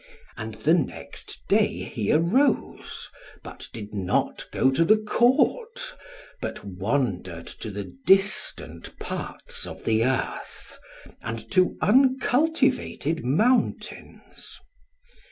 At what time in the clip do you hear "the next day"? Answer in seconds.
0.55-1.83